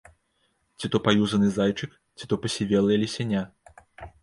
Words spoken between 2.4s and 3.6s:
пасівелае лісяня.